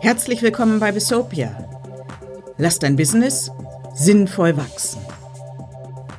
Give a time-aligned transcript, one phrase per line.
[0.00, 1.50] Herzlich willkommen bei Besopia.
[2.58, 3.50] Lass dein Business
[3.94, 5.00] sinnvoll wachsen.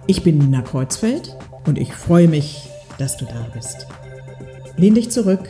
[0.08, 1.38] Ich bin Nina Kreuzfeld
[1.68, 3.88] und ich freue mich, dass du da bist.
[4.78, 5.48] Lehn dich zurück,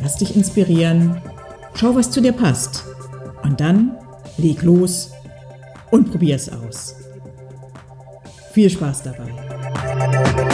[0.00, 1.20] lass dich inspirieren,
[1.74, 2.84] schau, was zu dir passt
[3.42, 3.96] und dann
[4.38, 5.12] leg los
[5.90, 6.96] und probier es aus.
[8.52, 10.45] Viel Spaß dabei.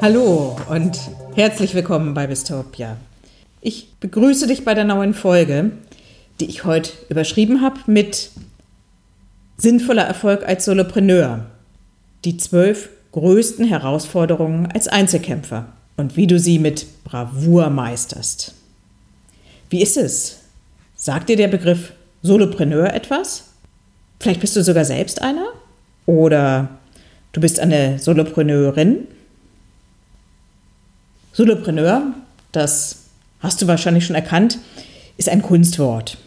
[0.00, 0.96] Hallo und
[1.34, 2.96] herzlich willkommen bei Bistopia.
[3.60, 5.72] Ich begrüße dich bei der neuen Folge,
[6.38, 8.30] die ich heute überschrieben habe mit
[9.56, 11.46] Sinnvoller Erfolg als Solopreneur.
[12.24, 15.66] Die zwölf größten Herausforderungen als Einzelkämpfer
[15.96, 18.54] und wie du sie mit Bravour meisterst.
[19.68, 20.38] Wie ist es?
[20.94, 21.92] Sagt dir der Begriff
[22.22, 23.46] Solopreneur etwas?
[24.20, 25.48] Vielleicht bist du sogar selbst einer?
[26.06, 26.68] Oder
[27.32, 29.08] du bist eine Solopreneurin?
[31.38, 32.02] Solopreneur,
[32.50, 34.58] das hast du wahrscheinlich schon erkannt,
[35.18, 36.18] ist ein Kunstwort.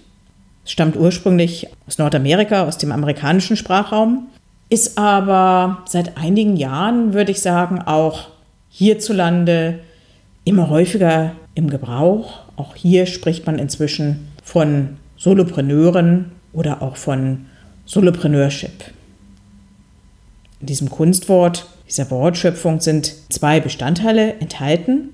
[0.64, 4.28] Es stammt ursprünglich aus Nordamerika, aus dem amerikanischen Sprachraum,
[4.70, 8.30] ist aber seit einigen Jahren, würde ich sagen, auch
[8.70, 9.80] hierzulande
[10.46, 12.44] immer häufiger im Gebrauch.
[12.56, 17.48] Auch hier spricht man inzwischen von Solopreneuren oder auch von
[17.86, 18.86] Solopreneurship.
[20.62, 25.10] In diesem Kunstwort, dieser Wortschöpfung sind zwei Bestandteile enthalten.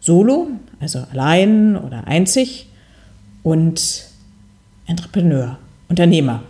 [0.00, 0.48] Solo,
[0.80, 2.68] also allein oder einzig,
[3.42, 4.06] und
[4.86, 6.42] Entrepreneur, Unternehmer.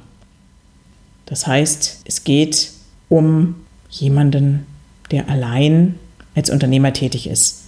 [1.27, 2.71] Das heißt, es geht
[3.09, 3.57] um
[3.91, 4.65] jemanden,
[5.11, 5.97] der allein
[6.37, 7.65] als Unternehmer tätig ist.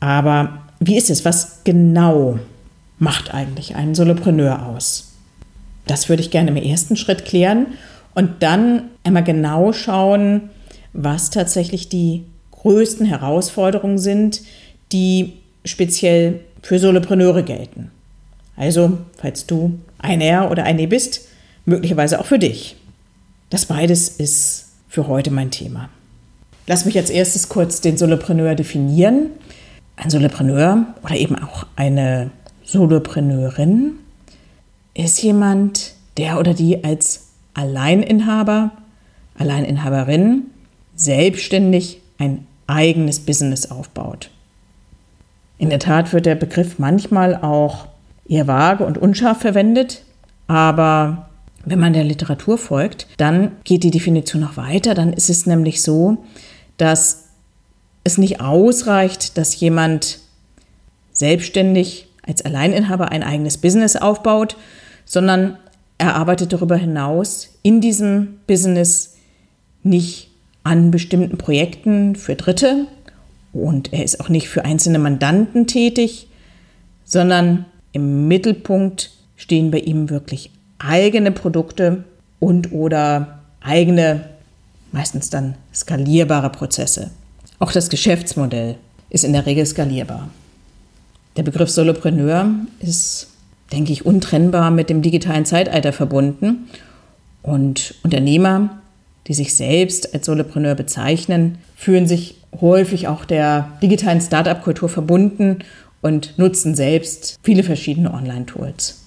[0.00, 1.24] Aber wie ist es?
[1.24, 2.38] Was genau
[2.98, 5.12] macht eigentlich einen Solopreneur aus?
[5.86, 7.66] Das würde ich gerne im ersten Schritt klären
[8.14, 10.50] und dann einmal genau schauen,
[10.92, 14.42] was tatsächlich die größten Herausforderungen sind,
[14.92, 15.34] die
[15.64, 17.90] speziell für Solopreneure gelten.
[18.56, 21.22] Also, falls du ein Er oder eine bist,
[21.64, 22.76] möglicherweise auch für dich.
[23.48, 25.88] Das beides ist für heute mein Thema.
[26.66, 29.30] Lass mich als erstes kurz den Solopreneur definieren.
[29.96, 32.30] Ein Solopreneur oder eben auch eine
[32.64, 33.94] Solopreneurin
[34.94, 38.72] ist jemand, der oder die als Alleininhaber,
[39.36, 40.42] Alleininhaberin
[41.00, 44.30] selbstständig ein eigenes Business aufbaut.
[45.56, 47.88] In der Tat wird der Begriff manchmal auch
[48.28, 50.02] eher vage und unscharf verwendet,
[50.46, 51.30] aber
[51.64, 54.94] wenn man der Literatur folgt, dann geht die Definition noch weiter.
[54.94, 56.18] Dann ist es nämlich so,
[56.76, 57.28] dass
[58.04, 60.20] es nicht ausreicht, dass jemand
[61.12, 64.56] selbstständig als Alleininhaber ein eigenes Business aufbaut,
[65.04, 65.58] sondern
[65.98, 69.16] er arbeitet darüber hinaus in diesem Business
[69.82, 70.29] nicht
[70.62, 72.86] an bestimmten Projekten für Dritte
[73.52, 76.28] und er ist auch nicht für einzelne Mandanten tätig,
[77.04, 82.04] sondern im Mittelpunkt stehen bei ihm wirklich eigene Produkte
[82.38, 84.28] und oder eigene,
[84.92, 87.10] meistens dann skalierbare Prozesse.
[87.58, 88.76] Auch das Geschäftsmodell
[89.10, 90.30] ist in der Regel skalierbar.
[91.36, 92.50] Der Begriff Solopreneur
[92.80, 93.28] ist,
[93.72, 96.68] denke ich, untrennbar mit dem digitalen Zeitalter verbunden
[97.42, 98.79] und Unternehmer,
[99.30, 105.58] die sich selbst als Solopreneur bezeichnen, fühlen sich häufig auch der digitalen Startup-Kultur verbunden
[106.02, 109.04] und nutzen selbst viele verschiedene Online-Tools.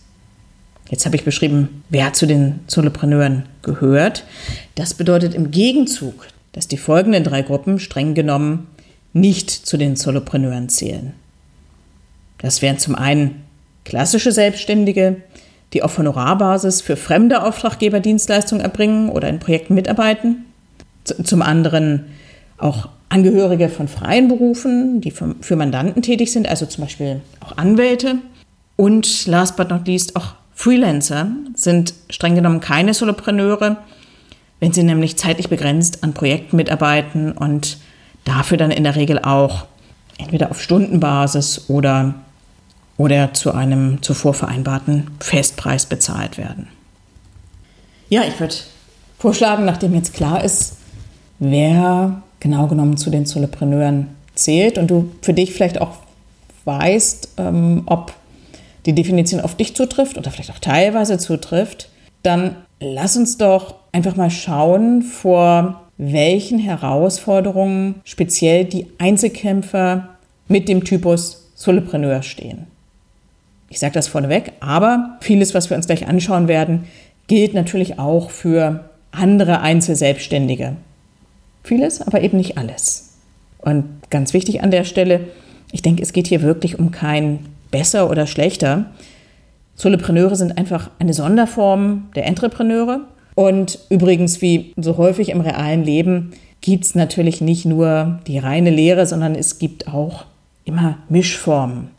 [0.89, 4.23] Jetzt habe ich beschrieben, wer zu den Solopreneuren gehört.
[4.75, 8.67] Das bedeutet im Gegenzug, dass die folgenden drei Gruppen streng genommen
[9.12, 11.12] nicht zu den Solopreneuren zählen.
[12.38, 13.44] Das wären zum einen
[13.83, 15.17] klassische Selbstständige,
[15.73, 20.45] die auf Honorarbasis für fremde Auftraggeber Dienstleistungen erbringen oder in Projekten mitarbeiten.
[21.03, 22.06] Zum anderen
[22.57, 28.16] auch Angehörige von freien Berufen, die für Mandanten tätig sind, also zum Beispiel auch Anwälte.
[28.75, 33.77] Und last but not least auch Freelancer sind streng genommen keine Solopreneure,
[34.59, 37.77] wenn sie nämlich zeitlich begrenzt an Projekten mitarbeiten und
[38.24, 39.65] dafür dann in der Regel auch
[40.18, 42.15] entweder auf Stundenbasis oder,
[42.98, 46.68] oder zu einem zuvor vereinbarten Festpreis bezahlt werden.
[48.10, 48.56] Ja, ich würde
[49.18, 50.78] vorschlagen, nachdem jetzt klar ist,
[51.40, 55.98] wer genau genommen zu den Solopreneuren zählt und du für dich vielleicht auch
[56.66, 58.13] weißt, ähm, ob
[58.86, 61.90] die Definition auf dich zutrifft oder vielleicht auch teilweise zutrifft,
[62.22, 70.10] dann lass uns doch einfach mal schauen, vor welchen Herausforderungen speziell die Einzelkämpfer
[70.48, 72.68] mit dem Typus Solopreneur stehen.
[73.73, 76.83] Ich sage das vorneweg, aber vieles, was wir uns gleich anschauen werden,
[77.25, 80.75] gilt natürlich auch für andere Einzelselbstständige.
[81.63, 83.15] Vieles, aber eben nicht alles.
[83.57, 85.21] Und ganz wichtig an der Stelle,
[85.71, 88.91] ich denke, es geht hier wirklich um kein besser oder schlechter.
[89.73, 92.99] Solopreneure sind einfach eine Sonderform der Entrepreneure.
[93.33, 98.69] Und übrigens, wie so häufig im realen Leben, gibt es natürlich nicht nur die reine
[98.69, 100.25] Lehre, sondern es gibt auch
[100.63, 101.89] immer Mischformen.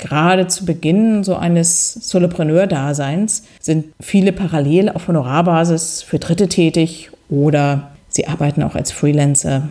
[0.00, 7.90] Gerade zu Beginn so eines Solopreneur-Daseins sind viele parallel auf Honorarbasis für Dritte tätig oder
[8.08, 9.68] sie arbeiten auch als Freelancer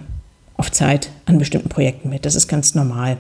[0.55, 2.25] auf Zeit an bestimmten Projekten mit.
[2.25, 3.17] Das ist ganz normal.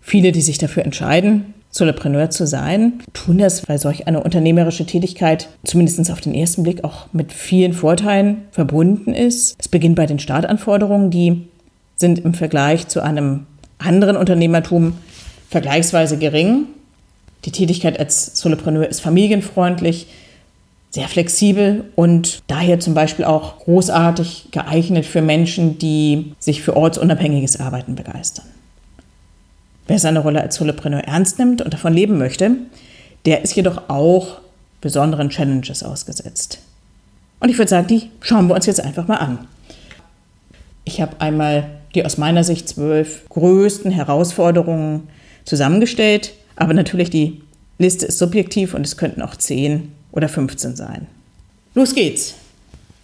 [0.00, 5.48] Viele, die sich dafür entscheiden, Solopreneur zu sein, tun das, weil solch eine unternehmerische Tätigkeit
[5.62, 9.54] zumindest auf den ersten Blick auch mit vielen Vorteilen verbunden ist.
[9.60, 11.46] Es beginnt bei den Startanforderungen, die
[11.94, 13.46] sind im Vergleich zu einem
[13.78, 14.94] anderen Unternehmertum
[15.48, 16.66] vergleichsweise gering.
[17.44, 20.06] Die Tätigkeit als Solopreneur ist familienfreundlich,
[20.90, 27.60] sehr flexibel und daher zum Beispiel auch großartig geeignet für Menschen, die sich für ortsunabhängiges
[27.60, 28.46] Arbeiten begeistern.
[29.86, 32.52] Wer seine Rolle als Solopreneur ernst nimmt und davon leben möchte,
[33.26, 34.38] der ist jedoch auch
[34.80, 36.60] besonderen Challenges ausgesetzt.
[37.40, 39.46] Und ich würde sagen, die schauen wir uns jetzt einfach mal an.
[40.84, 45.08] Ich habe einmal die aus meiner Sicht zwölf größten Herausforderungen
[45.48, 47.40] zusammengestellt, aber natürlich die
[47.78, 51.06] Liste ist subjektiv und es könnten auch zehn oder 15 sein.
[51.74, 52.34] Los geht's.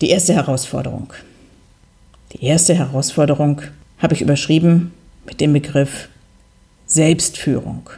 [0.00, 1.12] Die erste Herausforderung.
[2.32, 3.62] Die erste Herausforderung
[3.99, 4.93] habe ich überschrieben
[5.25, 6.08] mit dem Begriff
[6.87, 7.88] Selbstführung.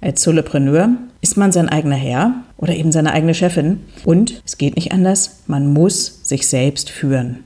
[0.00, 0.88] Als Solopreneur
[1.20, 5.42] ist man sein eigener Herr oder eben seine eigene Chefin und es geht nicht anders,
[5.46, 7.44] man muss sich selbst führen.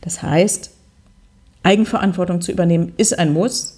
[0.00, 0.70] Das heißt,
[1.62, 3.75] Eigenverantwortung zu übernehmen ist ein Muss.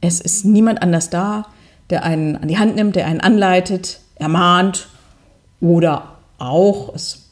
[0.00, 1.46] Es ist niemand anders da,
[1.90, 4.88] der einen an die Hand nimmt, der einen anleitet, ermahnt
[5.60, 7.26] oder auch, es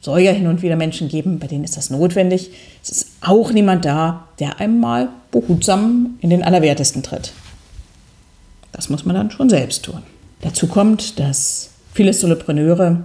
[0.00, 2.50] soll ja hin und wieder Menschen geben, bei denen ist das notwendig.
[2.82, 7.32] Es ist auch niemand da, der einmal behutsam in den Allerwertesten tritt.
[8.72, 10.02] Das muss man dann schon selbst tun.
[10.40, 13.02] Dazu kommt, dass viele Solopreneure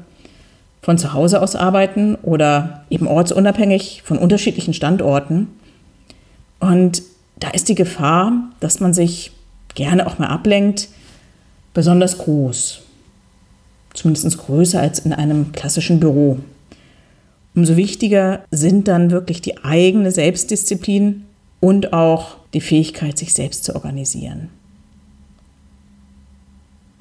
[0.83, 5.47] von zu Hause aus arbeiten oder eben ortsunabhängig von unterschiedlichen Standorten.
[6.59, 7.01] Und
[7.43, 9.31] da ist die Gefahr, dass man sich
[9.75, 10.89] gerne auch mal ablenkt,
[11.73, 12.83] besonders groß
[13.93, 16.39] zumindest größer als in einem klassischen Büro.
[17.55, 21.25] Umso wichtiger sind dann wirklich die eigene Selbstdisziplin
[21.59, 24.49] und auch die Fähigkeit, sich selbst zu organisieren.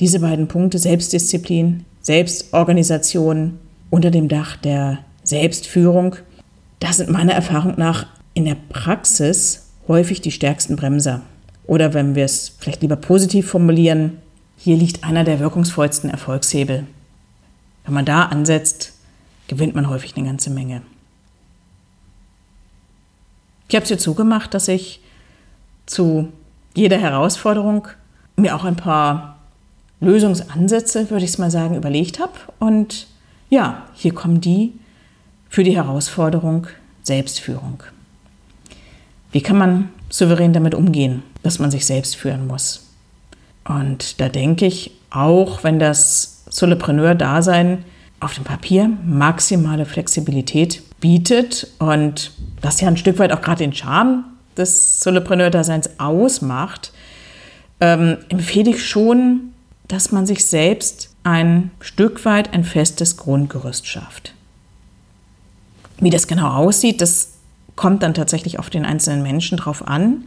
[0.01, 3.59] Diese beiden Punkte, Selbstdisziplin, Selbstorganisation
[3.91, 6.17] unter dem Dach der Selbstführung,
[6.81, 9.62] das sind meiner Erfahrung nach in der Praxis
[9.93, 11.21] häufig die stärksten Bremser.
[11.67, 14.19] Oder wenn wir es vielleicht lieber positiv formulieren,
[14.57, 16.87] hier liegt einer der wirkungsvollsten Erfolgshebel.
[17.85, 18.95] Wenn man da ansetzt,
[19.49, 20.81] gewinnt man häufig eine ganze Menge.
[23.69, 25.01] Ich habe es jetzt so gemacht, dass ich
[25.85, 26.33] zu
[26.75, 27.89] jeder Herausforderung
[28.37, 29.39] mir auch ein paar
[30.01, 32.33] Lösungsansätze, würde ich es mal sagen, überlegt habe.
[32.59, 33.07] Und
[33.51, 34.73] ja, hier kommen die
[35.51, 36.67] für die Herausforderung
[37.03, 37.83] Selbstführung.
[39.33, 42.87] Wie kann man souverän damit umgehen, dass man sich selbst führen muss?
[43.65, 47.85] Und da denke ich, auch wenn das Solopreneur-Dasein
[48.21, 53.73] auf dem Papier maximale Flexibilität bietet und das ja ein Stück weit auch gerade den
[53.73, 54.25] Charme
[54.57, 56.93] des Solopreneur-Daseins ausmacht,
[57.81, 59.53] ähm, empfehle ich schon,
[59.89, 64.35] dass man sich selbst ein Stück weit ein festes Grundgerüst schafft.
[65.99, 67.32] Wie das genau aussieht, das
[67.77, 70.25] kommt dann tatsächlich auf den einzelnen Menschen drauf an.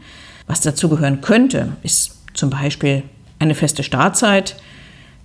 [0.47, 3.03] Was dazugehören könnte, ist zum Beispiel
[3.39, 4.55] eine feste Startzeit,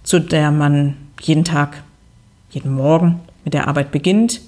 [0.02, 1.82] zu der man jeden Tag,
[2.50, 4.40] jeden Morgen mit der Arbeit beginnt.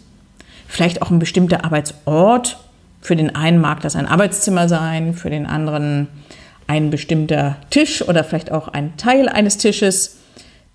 [0.66, 2.58] Vielleicht auch ein bestimmter Arbeitsort.
[3.00, 6.08] Für den einen mag das ein Arbeitszimmer sein, für den anderen
[6.66, 10.18] ein bestimmter Tisch oder vielleicht auch ein Teil eines Tisches,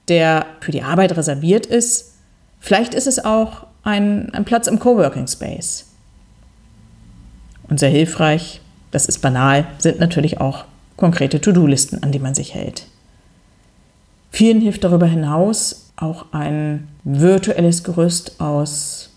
[0.07, 2.13] der für die Arbeit reserviert ist.
[2.59, 5.86] Vielleicht ist es auch ein, ein Platz im Coworking Space.
[7.69, 12.53] Und sehr hilfreich, das ist banal, sind natürlich auch konkrete To-Do-Listen, an die man sich
[12.55, 12.85] hält.
[14.31, 19.09] Vielen hilft darüber hinaus auch ein virtuelles Gerüst aus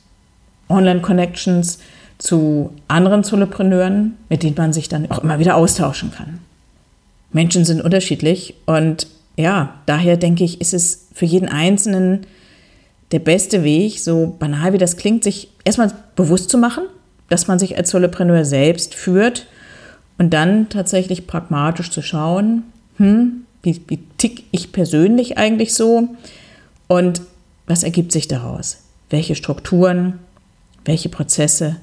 [0.69, 1.79] Online-Connections
[2.19, 6.41] zu anderen Solopreneuren, mit denen man sich dann auch immer wieder austauschen kann.
[7.33, 12.27] Menschen sind unterschiedlich und ja, daher denke ich, ist es für jeden Einzelnen
[13.13, 16.85] der beste Weg, so banal wie das klingt, sich erstmal bewusst zu machen,
[17.31, 19.47] dass man sich als Solopreneur selbst führt
[20.19, 22.65] und dann tatsächlich pragmatisch zu schauen,
[22.99, 26.09] hm, wie, wie tick ich persönlich eigentlich so
[26.89, 27.23] und
[27.67, 28.83] was ergibt sich daraus?
[29.11, 30.19] Welche Strukturen,
[30.85, 31.77] welche Prozesse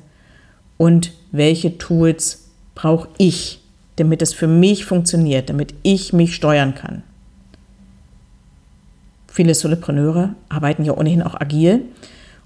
[0.77, 3.61] und welche Tools brauche ich,
[3.95, 7.03] damit es für mich funktioniert, damit ich mich steuern kann?
[9.27, 11.83] Viele Solopreneure arbeiten ja ohnehin auch agil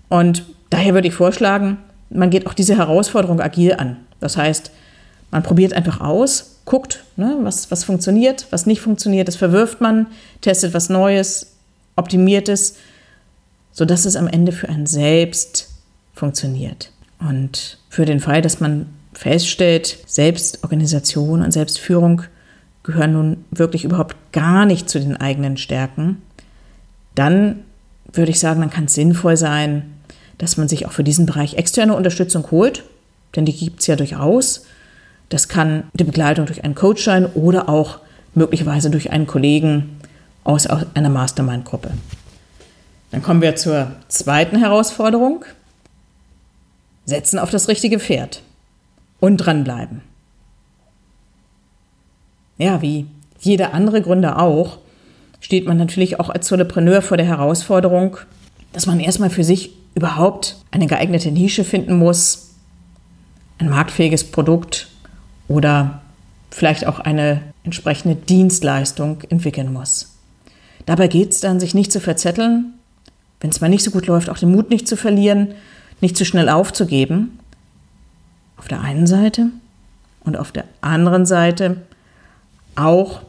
[0.07, 1.77] und daher würde ich vorschlagen,
[2.13, 3.97] man geht auch diese Herausforderung agil an.
[4.19, 4.71] Das heißt,
[5.31, 10.07] man probiert einfach aus, guckt, ne, was, was funktioniert, was nicht funktioniert, das verwirft man,
[10.41, 11.53] testet was Neues,
[11.95, 12.75] optimiert es,
[13.71, 15.69] sodass es am Ende für einen selbst
[16.13, 16.91] funktioniert.
[17.19, 22.23] Und für den Fall, dass man feststellt, Selbstorganisation und Selbstführung
[22.83, 26.21] gehören nun wirklich überhaupt gar nicht zu den eigenen Stärken,
[27.15, 27.63] dann
[28.11, 29.83] würde ich sagen, dann kann es sinnvoll sein,
[30.41, 32.83] dass man sich auch für diesen Bereich externe Unterstützung holt,
[33.35, 34.65] denn die gibt es ja durchaus.
[35.29, 37.99] Das kann die Begleitung durch einen Coach sein oder auch
[38.33, 39.99] möglicherweise durch einen Kollegen
[40.43, 41.91] aus einer Mastermind-Gruppe.
[43.11, 45.45] Dann kommen wir zur zweiten Herausforderung.
[47.05, 48.41] Setzen auf das richtige Pferd
[49.19, 50.01] und dranbleiben.
[52.57, 53.05] Ja, wie
[53.39, 54.79] jeder andere Gründer auch,
[55.39, 58.17] steht man natürlich auch als Solopreneur vor der Herausforderung,
[58.73, 62.51] dass man erstmal für sich überhaupt eine geeignete Nische finden muss,
[63.57, 64.87] ein marktfähiges Produkt
[65.47, 66.01] oder
[66.49, 70.15] vielleicht auch eine entsprechende Dienstleistung entwickeln muss.
[70.85, 72.73] Dabei geht es dann, sich nicht zu verzetteln,
[73.39, 75.53] wenn es mal nicht so gut läuft, auch den Mut nicht zu verlieren,
[75.99, 77.39] nicht zu schnell aufzugeben.
[78.57, 79.47] Auf der einen Seite
[80.23, 81.77] und auf der anderen Seite
[82.75, 83.21] auch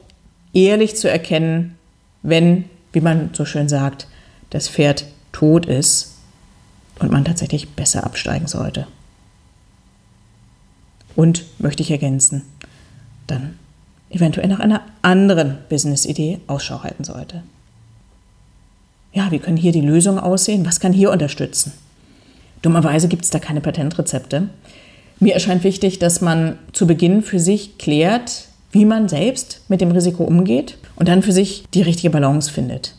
[0.53, 1.77] ehrlich zu erkennen,
[2.23, 4.07] wenn, wie man so schön sagt,
[4.51, 6.12] das Pferd tot ist
[6.99, 8.87] und man tatsächlich besser absteigen sollte.
[11.15, 12.43] Und möchte ich ergänzen,
[13.27, 13.59] dann
[14.11, 17.43] eventuell nach einer anderen Business-Idee Ausschau halten sollte.
[19.13, 20.65] Ja, wie können hier die Lösungen aussehen?
[20.65, 21.73] Was kann hier unterstützen?
[22.63, 24.49] Dummerweise gibt es da keine Patentrezepte.
[25.21, 29.91] Mir erscheint wichtig, dass man zu Beginn für sich klärt, wie man selbst mit dem
[29.91, 32.95] Risiko umgeht und dann für sich die richtige Balance findet.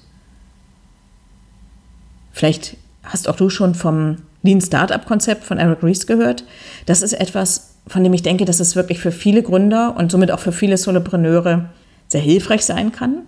[2.32, 6.44] Vielleicht hast auch du schon vom Lean Startup Konzept von Eric Ries gehört.
[6.86, 10.32] Das ist etwas, von dem ich denke, dass es wirklich für viele Gründer und somit
[10.32, 11.70] auch für viele Solopreneure
[12.08, 13.24] sehr hilfreich sein kann.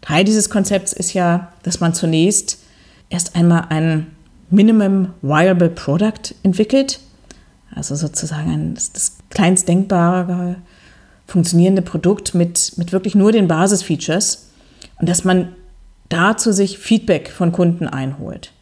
[0.00, 2.58] Teil dieses Konzepts ist ja, dass man zunächst
[3.10, 4.06] erst einmal ein
[4.50, 7.00] Minimum Viable Product entwickelt,
[7.74, 10.56] also sozusagen ein, das, das kleinst denkbare
[11.26, 14.50] funktionierende Produkt mit, mit wirklich nur den Basisfeatures
[14.98, 15.54] und dass man
[16.08, 18.52] dazu sich Feedback von Kunden einholt.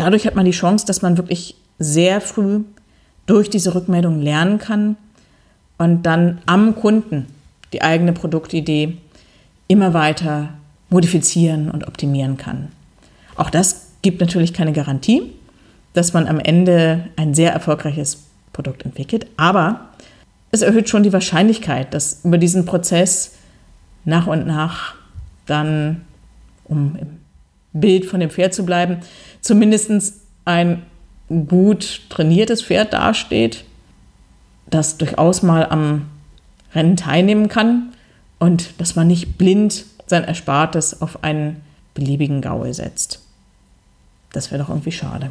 [0.00, 2.60] Dadurch hat man die Chance, dass man wirklich sehr früh
[3.26, 4.96] durch diese Rückmeldung lernen kann
[5.76, 7.26] und dann am Kunden
[7.74, 8.96] die eigene Produktidee
[9.68, 10.54] immer weiter
[10.88, 12.68] modifizieren und optimieren kann.
[13.36, 15.34] Auch das gibt natürlich keine Garantie,
[15.92, 18.22] dass man am Ende ein sehr erfolgreiches
[18.54, 19.90] Produkt entwickelt, aber
[20.50, 23.32] es erhöht schon die Wahrscheinlichkeit, dass über diesen Prozess
[24.06, 24.94] nach und nach
[25.44, 26.00] dann,
[26.64, 27.19] um im
[27.72, 28.98] Bild von dem Pferd zu bleiben,
[29.40, 30.82] zumindest ein
[31.28, 33.64] gut trainiertes Pferd dasteht,
[34.68, 36.06] das durchaus mal am
[36.74, 37.92] Rennen teilnehmen kann
[38.38, 41.62] und dass man nicht blind sein Erspartes auf einen
[41.94, 43.20] beliebigen Gaul setzt.
[44.32, 45.30] Das wäre doch irgendwie schade.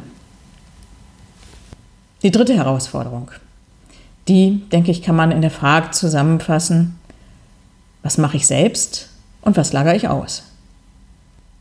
[2.22, 3.30] Die dritte Herausforderung,
[4.28, 6.98] die, denke ich, kann man in der Frage zusammenfassen,
[8.02, 9.08] was mache ich selbst
[9.42, 10.49] und was lagere ich aus?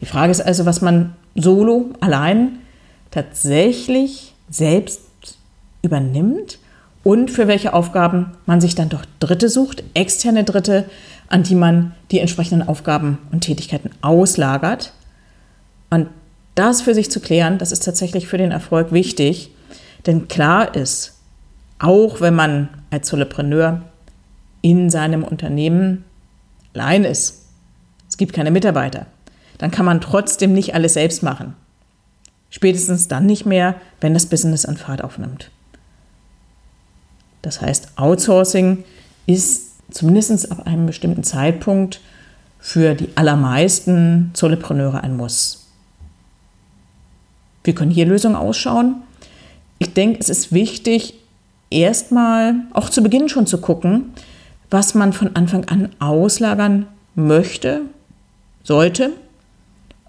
[0.02, 2.60] Die Frage ist also, was man solo, allein
[3.12, 5.02] tatsächlich selbst
[5.82, 6.60] übernimmt
[7.04, 10.86] und für welche Aufgaben man sich dann doch Dritte sucht, externe Dritte,
[11.28, 14.94] an die man die entsprechenden Aufgaben und Tätigkeiten auslagert.
[15.90, 16.08] Und
[16.56, 19.52] das für sich zu klären, das ist tatsächlich für den Erfolg wichtig,
[20.06, 21.16] denn klar ist,
[21.80, 23.82] auch wenn man als Solopreneur
[24.62, 26.04] in seinem Unternehmen
[26.74, 27.46] allein ist,
[28.10, 29.06] es gibt keine Mitarbeiter,
[29.60, 31.54] dann kann man trotzdem nicht alles selbst machen.
[32.50, 35.52] Spätestens dann nicht mehr, wenn das Business an Fahrt aufnimmt.
[37.44, 38.84] Das heißt, Outsourcing
[39.28, 42.02] ist zumindest ab einem bestimmten Zeitpunkt
[42.60, 45.68] für die allermeisten Solopreneure ein Muss.
[47.64, 48.96] Wie können hier Lösungen ausschauen?
[49.78, 51.16] Ich denke, es ist wichtig,
[51.70, 54.14] erstmal auch zu Beginn schon zu gucken,
[54.70, 57.82] was man von Anfang an auslagern möchte,
[58.64, 59.12] sollte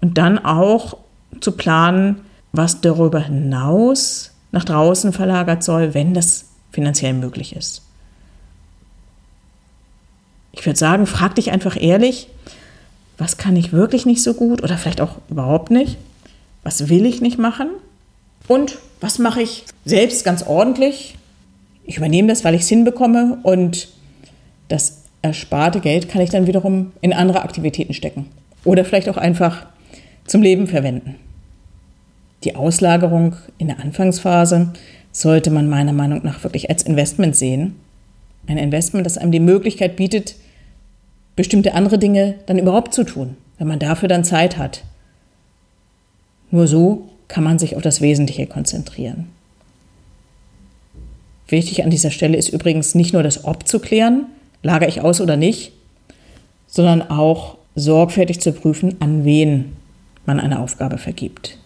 [0.01, 0.97] und dann auch
[1.39, 7.83] zu planen, was darüber hinaus nach draußen verlagert soll, wenn das finanziell möglich ist.
[10.51, 12.27] Ich würde sagen, frag dich einfach ehrlich,
[13.17, 15.97] was kann ich wirklich nicht so gut oder vielleicht auch überhaupt nicht?
[16.63, 17.69] Was will ich nicht machen?
[18.47, 21.17] Und was mache ich selbst ganz ordentlich?
[21.85, 23.89] Ich übernehme das, weil ich es hinbekomme und
[24.67, 28.29] das ersparte Geld kann ich dann wiederum in andere Aktivitäten stecken
[28.63, 29.65] oder vielleicht auch einfach
[30.25, 31.15] zum Leben verwenden.
[32.43, 34.73] Die Auslagerung in der Anfangsphase
[35.11, 37.75] sollte man meiner Meinung nach wirklich als Investment sehen.
[38.47, 40.35] Ein Investment, das einem die Möglichkeit bietet,
[41.35, 44.83] bestimmte andere Dinge dann überhaupt zu tun, wenn man dafür dann Zeit hat.
[46.49, 49.27] Nur so kann man sich auf das Wesentliche konzentrieren.
[51.47, 54.25] Wichtig an dieser Stelle ist übrigens nicht nur das Ob zu klären,
[54.63, 55.73] lagere ich aus oder nicht,
[56.67, 59.73] sondern auch sorgfältig zu prüfen, an wen
[60.25, 61.57] man eine Aufgabe vergibt.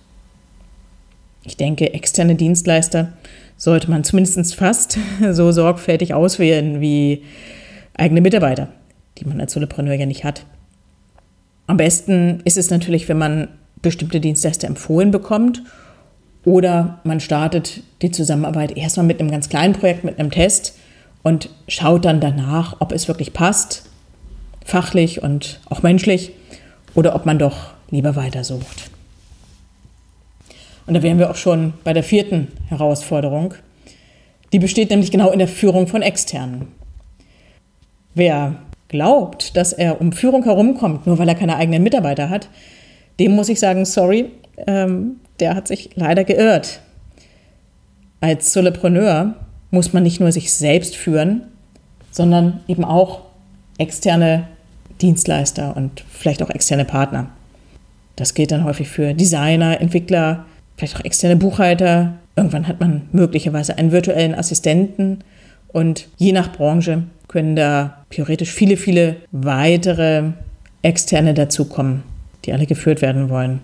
[1.44, 3.14] Ich denke, externe Dienstleister
[3.58, 4.98] sollte man zumindest fast
[5.32, 7.24] so sorgfältig auswählen wie
[7.94, 8.70] eigene Mitarbeiter,
[9.18, 10.46] die man als Solopreneur ja nicht hat.
[11.68, 13.48] Am besten ist es natürlich, wenn man
[13.82, 15.64] bestimmte Dienstleister empfohlen bekommt
[16.44, 20.78] oder man startet die Zusammenarbeit erstmal mit einem ganz kleinen Projekt, mit einem Test
[21.24, 23.90] und schaut dann danach, ob es wirklich passt,
[24.64, 26.32] fachlich und auch menschlich,
[26.94, 28.90] oder ob man doch lieber weitersucht.
[30.88, 33.56] Und da wären wir auch schon bei der vierten Herausforderung.
[34.54, 36.68] Die besteht nämlich genau in der Führung von Externen.
[38.14, 38.56] Wer
[38.88, 42.50] glaubt, dass er um Führung herumkommt, nur weil er keine eigenen Mitarbeiter hat,
[43.20, 44.32] dem muss ich sagen, sorry,
[44.68, 46.82] ähm, der hat sich leider geirrt.
[48.22, 49.36] Als Solopreneur
[49.72, 51.44] muss man nicht nur sich selbst führen,
[52.12, 53.22] sondern eben auch
[53.78, 54.48] externe
[55.02, 57.30] Dienstleister und vielleicht auch externe Partner.
[58.16, 60.46] Das gilt dann häufig für Designer, Entwickler,
[60.78, 62.14] vielleicht auch externe Buchhalter.
[62.36, 65.20] Irgendwann hat man möglicherweise einen virtuellen Assistenten
[65.70, 70.32] und je nach Branche können da theoretisch viele, viele weitere
[70.82, 72.04] externe dazukommen,
[72.46, 73.60] die alle geführt werden wollen.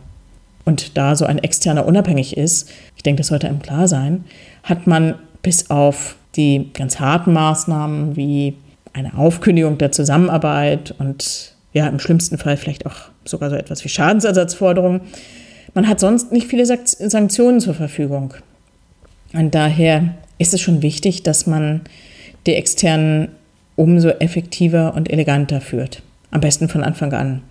[0.65, 4.25] Und da so ein externer unabhängig ist, ich denke, das sollte einem klar sein,
[4.63, 8.55] hat man bis auf die ganz harten Maßnahmen wie
[8.93, 13.89] eine Aufkündigung der Zusammenarbeit und ja, im schlimmsten Fall vielleicht auch sogar so etwas wie
[13.89, 15.01] Schadensersatzforderungen.
[15.73, 18.33] Man hat sonst nicht viele Sanktionen zur Verfügung.
[19.33, 21.81] Und daher ist es schon wichtig, dass man
[22.45, 23.29] die externen
[23.75, 26.01] umso effektiver und eleganter führt.
[26.31, 27.41] Am besten von Anfang an.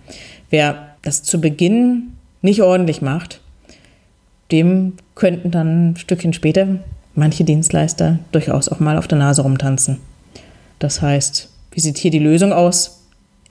[0.49, 3.41] Wer das zu Beginn nicht ordentlich macht,
[4.51, 6.79] dem könnten dann ein Stückchen später
[7.15, 9.97] manche Dienstleister durchaus auch mal auf der Nase rumtanzen.
[10.79, 13.03] Das heißt, wie sieht hier die Lösung aus?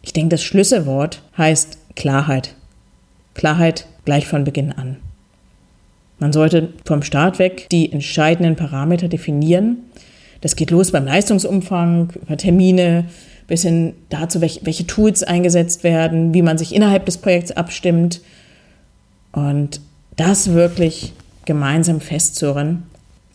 [0.02, 2.54] Ich denke, das Schlüsselwort heißt Klarheit.
[3.34, 4.96] Klarheit gleich von Beginn an.
[6.18, 9.78] Man sollte vom Start weg die entscheidenden Parameter definieren.
[10.42, 13.06] Das geht los beim Leistungsumfang, über Termine,
[13.46, 18.20] bis hin dazu, welche Tools eingesetzt werden, wie man sich innerhalb des Projekts abstimmt.
[19.32, 19.80] Und
[20.16, 21.12] das wirklich
[21.46, 22.84] gemeinsam festzurren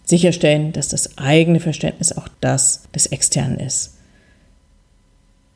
[0.06, 3.94] sicherstellen, dass das eigene Verständnis auch das des Externen ist.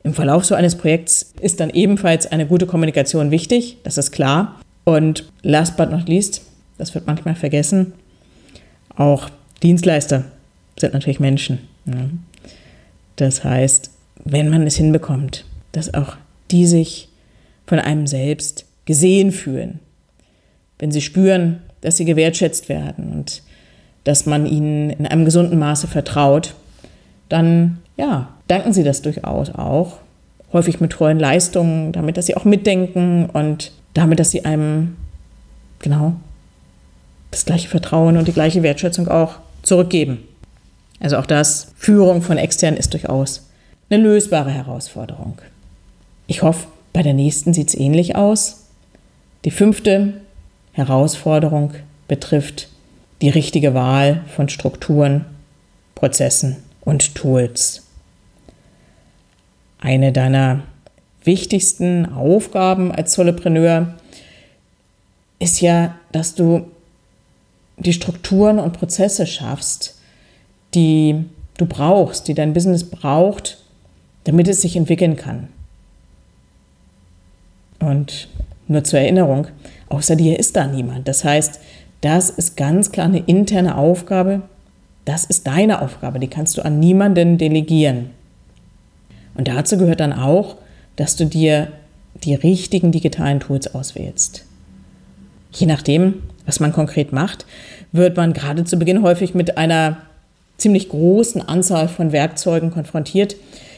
[0.04, 4.60] Im Verlauf so eines Projekts ist dann ebenfalls eine gute Kommunikation wichtig, das ist klar.
[4.86, 6.42] Und last but not least,
[6.78, 7.94] das wird manchmal vergessen,
[8.96, 9.30] auch
[9.62, 10.26] Dienstleister
[10.78, 11.60] sind natürlich Menschen.
[13.18, 13.92] Das heißt,
[14.24, 16.16] wenn man es hinbekommt, dass auch
[16.52, 17.10] die sich
[17.68, 19.80] von einem selbst gesehen fühlen,
[20.80, 23.44] wenn sie spüren, dass sie gewertschätzt werden und
[24.06, 26.56] dass man ihnen in einem gesunden Maße vertraut,
[27.30, 29.98] dann ja, danken sie das durchaus auch.
[30.52, 34.96] Häufig mit treuen Leistungen, damit, dass sie auch mitdenken und damit, dass sie einem
[35.80, 36.13] genau
[37.32, 40.20] das gleiche Vertrauen und die gleiche Wertschätzung auch zurückgeben.
[41.00, 43.48] Also auch das, Führung von extern ist durchaus
[43.89, 45.39] eine lösbare Herausforderung.
[46.26, 48.68] Ich hoffe, bei der nächsten sieht es ähnlich aus.
[49.46, 50.15] Die fünfte
[50.72, 51.74] Herausforderung
[52.08, 52.70] betrifft
[53.22, 55.26] die richtige Wahl von Strukturen,
[55.96, 57.84] Prozessen und Tools.
[59.80, 60.63] Eine deiner
[61.24, 63.96] wichtigsten Aufgaben als Solopreneur
[65.39, 66.70] ist ja, dass du
[67.78, 69.98] die Strukturen und Prozesse schaffst,
[70.74, 71.26] die
[71.58, 73.58] du brauchst, die dein Business braucht,
[74.26, 75.48] damit es sich entwickeln kann.
[77.80, 78.28] Und
[78.68, 79.48] nur zur Erinnerung,
[79.88, 81.08] außer dir ist da niemand.
[81.08, 81.60] Das heißt,
[82.02, 84.42] das ist ganz klar eine interne Aufgabe.
[85.06, 88.12] Das ist deine Aufgabe, die kannst du an niemanden delegieren.
[89.36, 90.58] Und dazu gehört dann auch,
[90.96, 91.70] dass du dir
[92.24, 94.46] die richtigen digitalen Tools auswählst.
[95.52, 97.46] Je nachdem, was man konkret macht,
[97.92, 99.98] wird man gerade zu Beginn häufig mit einer
[100.58, 103.36] ziemlich großen Anzahl von Werkzeugen konfrontiert,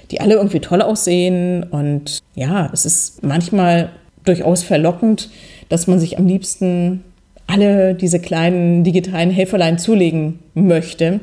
[0.09, 1.63] die alle irgendwie toll aussehen.
[1.63, 3.89] Und ja, es ist manchmal
[4.25, 5.29] durchaus verlockend,
[5.69, 7.03] dass man sich am liebsten
[7.51, 11.19] alle diese kleinen digitalen Helferlein zulegen möchte,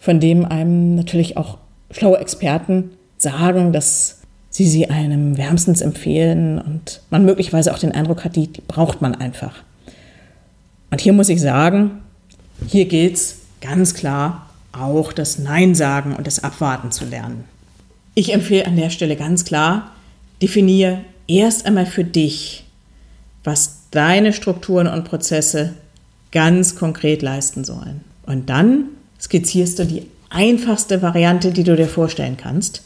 [0.00, 1.58] von dem einem natürlich auch
[1.90, 8.24] schlaue Experten sagen, dass sie sie einem wärmstens empfehlen und man möglicherweise auch den Eindruck
[8.24, 9.54] hat, die, die braucht man einfach.
[10.90, 12.02] Und hier muss ich sagen,
[12.68, 17.44] hier gilt es ganz klar auch das Nein sagen und das Abwarten zu lernen.
[18.14, 19.92] Ich empfehle an der Stelle ganz klar,
[20.42, 22.64] definiere erst einmal für dich,
[23.44, 25.74] was deine Strukturen und Prozesse
[26.32, 28.02] ganz konkret leisten sollen.
[28.26, 28.86] Und dann
[29.20, 32.82] skizzierst du die einfachste Variante, die du dir vorstellen kannst.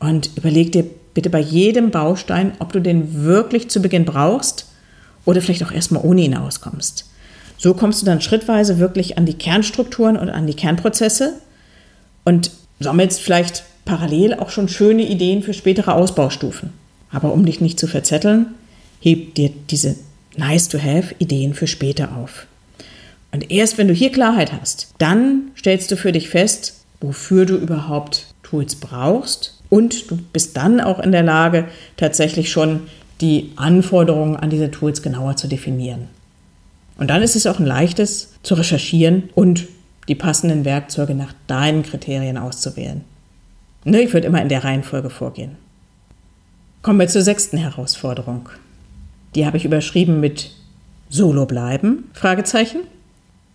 [0.00, 4.66] Und überleg dir bitte bei jedem Baustein, ob du den wirklich zu Beginn brauchst
[5.24, 7.06] oder vielleicht auch erstmal ohne ihn auskommst.
[7.58, 11.34] So kommst du dann schrittweise wirklich an die Kernstrukturen und an die Kernprozesse
[12.24, 16.72] und sammelst vielleicht parallel auch schon schöne Ideen für spätere Ausbaustufen.
[17.10, 18.48] Aber um dich nicht zu verzetteln,
[19.00, 19.96] heb dir diese
[20.36, 22.46] Nice-to-Have-Ideen für später auf.
[23.32, 27.56] Und erst wenn du hier Klarheit hast, dann stellst du für dich fest, wofür du
[27.56, 32.82] überhaupt Tools brauchst und du bist dann auch in der Lage, tatsächlich schon
[33.20, 36.08] die Anforderungen an diese Tools genauer zu definieren.
[36.98, 39.66] Und dann ist es auch ein leichtes zu recherchieren und
[40.08, 43.04] die passenden Werkzeuge nach deinen Kriterien auszuwählen.
[43.84, 45.56] Ne, ich würde immer in der Reihenfolge vorgehen.
[46.82, 48.48] Kommen wir zur sechsten Herausforderung.
[49.36, 50.50] Die habe ich überschrieben mit
[51.08, 52.10] Solo bleiben?
[52.14, 52.80] Fragezeichen.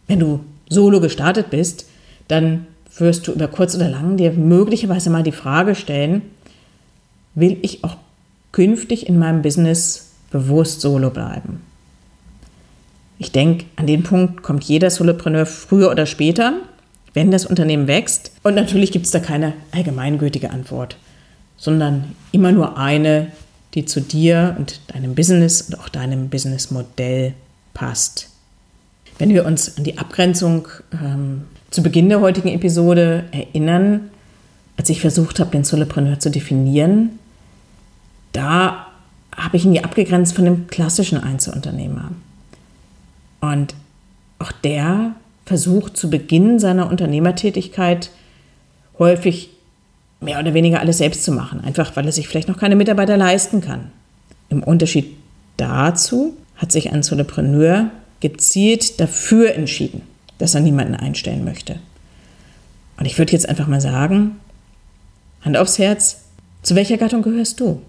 [0.08, 0.40] Wenn du
[0.70, 1.86] solo gestartet bist,
[2.28, 2.68] dann
[2.98, 6.22] wirst du über kurz oder lang dir möglicherweise mal die Frage stellen,
[7.36, 7.98] will ich auch
[8.52, 11.62] künftig in meinem Business bewusst solo bleiben?
[13.18, 16.54] Ich denke, an den Punkt kommt jeder Solopreneur früher oder später,
[17.14, 18.32] wenn das Unternehmen wächst.
[18.44, 20.98] Und natürlich gibt es da keine allgemeingültige Antwort,
[21.58, 23.28] sondern immer nur eine,
[23.74, 27.34] die zu dir und deinem Business und auch deinem Businessmodell
[27.74, 28.30] passt.
[29.18, 34.10] Wenn wir uns an die Abgrenzung ähm, zu Beginn der heutigen Episode erinnern,
[34.78, 37.20] als ich versucht habe, den Solopreneur zu definieren,
[38.32, 38.88] da
[39.36, 42.12] habe ich ihn ja abgegrenzt von dem klassischen Einzelunternehmer.
[43.40, 43.76] Und
[44.40, 48.10] auch der versucht zu Beginn seiner Unternehmertätigkeit
[48.98, 49.51] häufig
[50.22, 53.18] mehr oder weniger alles selbst zu machen, einfach weil er sich vielleicht noch keine Mitarbeiter
[53.18, 53.92] leisten kann.
[54.50, 55.18] Im Unterschied
[55.58, 60.04] dazu hat sich ein Solopreneur gezielt dafür entschieden,
[60.38, 61.80] dass er niemanden einstellen möchte.
[62.98, 64.38] Und ich würde jetzt einfach mal sagen,
[65.42, 66.22] Hand aufs Herz,
[66.62, 67.82] zu welcher Gattung gehörst du?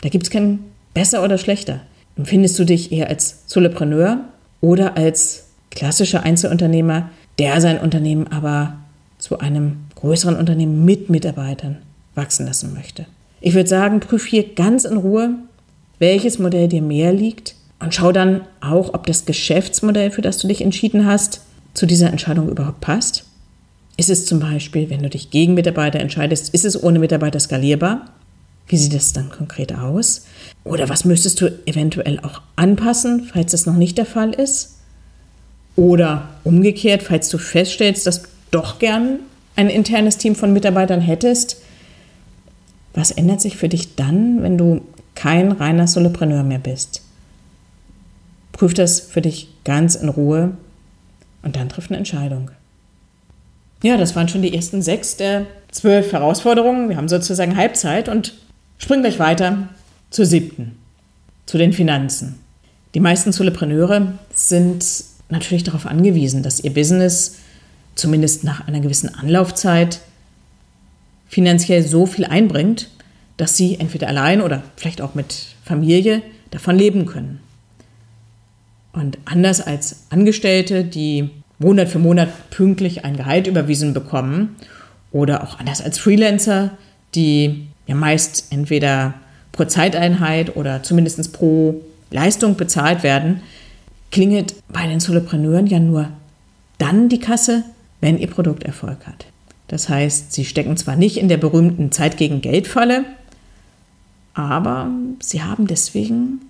[0.00, 0.58] Da gibt es kein
[0.92, 1.80] besser oder schlechter.
[2.16, 4.24] Empfindest du dich eher als Solopreneur
[4.60, 8.78] oder als klassischer Einzelunternehmer, der sein Unternehmen aber
[9.18, 11.78] zu einem größeren Unternehmen mit Mitarbeitern
[12.14, 13.06] wachsen lassen möchte?
[13.40, 15.34] Ich würde sagen, prüf hier ganz in Ruhe,
[15.98, 20.48] welches Modell dir mehr liegt und schau dann auch, ob das Geschäftsmodell, für das du
[20.48, 21.42] dich entschieden hast,
[21.74, 23.24] zu dieser Entscheidung überhaupt passt.
[23.98, 28.06] Ist es zum Beispiel, wenn du dich gegen Mitarbeiter entscheidest, ist es ohne Mitarbeiter skalierbar?
[28.68, 30.26] Wie sieht das dann konkret aus?
[30.64, 34.78] Oder was müsstest du eventuell auch anpassen, falls das noch nicht der Fall ist?
[35.76, 39.20] Oder umgekehrt, falls du feststellst, dass du doch gern
[39.56, 41.62] ein internes Team von Mitarbeitern hättest,
[42.94, 44.82] was ändert sich für dich dann, wenn du
[45.14, 47.02] kein reiner Solopreneur mehr bist?
[48.52, 50.56] Prüf das für dich ganz in Ruhe
[51.42, 52.50] und dann triff eine Entscheidung.
[53.82, 56.88] Ja, das waren schon die ersten sechs der zwölf Herausforderungen.
[56.88, 58.34] Wir haben sozusagen Halbzeit und
[58.78, 59.68] springen gleich weiter
[60.10, 60.78] zur siebten,
[61.44, 62.38] zu den Finanzen.
[62.94, 64.84] Die meisten Solopreneure sind
[65.28, 67.36] natürlich darauf angewiesen, dass ihr Business
[67.96, 70.00] zumindest nach einer gewissen Anlaufzeit
[71.28, 72.88] finanziell so viel einbringt,
[73.36, 77.40] dass sie entweder allein oder vielleicht auch mit Familie davon leben können.
[78.92, 84.56] Und anders als Angestellte, die Monat für Monat pünktlich ein Gehalt überwiesen bekommen,
[85.16, 86.72] oder auch anders als Freelancer,
[87.14, 89.14] die ja meist entweder
[89.52, 91.80] pro Zeiteinheit oder zumindest pro
[92.10, 93.40] Leistung bezahlt werden,
[94.10, 96.08] klingelt bei den Solopreneuren ja nur
[96.78, 97.64] dann die Kasse,
[98.00, 99.26] wenn ihr Produkt Erfolg hat.
[99.68, 103.04] Das heißt, sie stecken zwar nicht in der berühmten Zeit gegen Geldfalle,
[104.34, 106.40] aber sie haben deswegen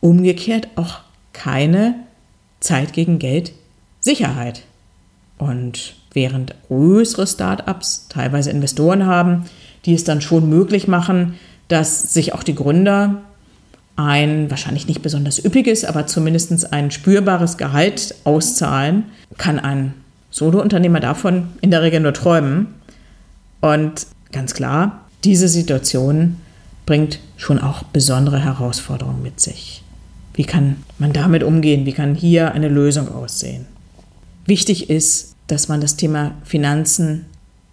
[0.00, 1.00] umgekehrt auch
[1.32, 1.94] keine
[2.60, 3.52] Zeit gegen Geld
[4.00, 4.62] Sicherheit.
[5.38, 9.44] Und während größere Startups teilweise Investoren haben,
[9.84, 11.34] die es dann schon möglich machen,
[11.68, 13.22] dass sich auch die Gründer
[13.96, 19.04] ein wahrscheinlich nicht besonders üppiges, aber zumindest ein spürbares Gehalt auszahlen,
[19.36, 19.94] kann ein
[20.30, 22.68] Solo-Unternehmer davon in der Regel nur träumen.
[23.60, 26.36] Und ganz klar, diese Situation
[26.86, 29.82] bringt schon auch besondere Herausforderungen mit sich.
[30.34, 31.86] Wie kann man damit umgehen?
[31.86, 33.66] Wie kann hier eine Lösung aussehen?
[34.46, 37.26] Wichtig ist, dass man das Thema Finanzen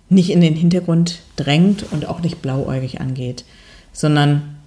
[0.10, 3.46] nicht in den Hintergrund drängt und auch nicht blauäugig angeht,
[3.94, 4.58] sondern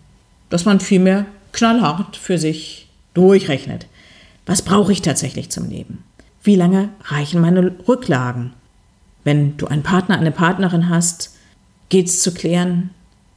[0.49, 3.87] dass man vielmehr knallhart für sich durchrechnet.
[4.47, 6.05] Was brauche ich tatsächlich zum Leben?
[6.43, 8.55] Wie lange reichen meine Rücklagen?
[9.25, 11.37] Wenn du einen Partner, eine Partnerin hast,
[11.91, 12.91] geht es zu klären,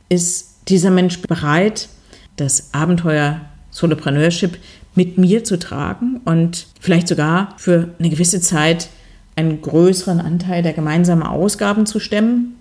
[0.08, 1.90] ist dieser Mensch bereit,
[2.38, 4.58] das Abenteuer Solopreneurship
[4.96, 8.90] mit mir zu tragen und vielleicht sogar für eine gewisse Zeit
[9.36, 12.56] einen größeren Anteil der gemeinsamen Ausgaben zu stemmen?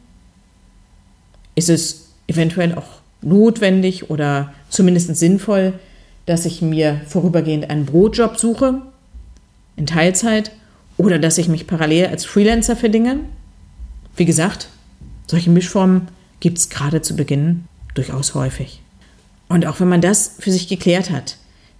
[1.54, 5.74] Ist es eventuell auch notwendig oder zumindest sinnvoll,
[6.26, 8.82] dass ich mir vorübergehend einen Brotjob suche
[9.76, 10.52] in Teilzeit
[10.96, 13.20] oder dass ich mich parallel als Freelancer verdinge?
[14.16, 14.68] Wie gesagt,
[15.26, 16.08] solche Mischformen
[16.40, 18.80] gibt es gerade zu Beginn durchaus häufig.
[19.48, 21.36] Und auch wenn man das für sich geklärt hat,